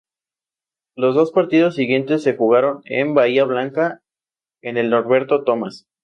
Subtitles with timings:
[0.95, 4.01] Los dos partidos siguientes se jugaron en Bahía Blanca,
[4.63, 5.85] en el Norberto Tomás.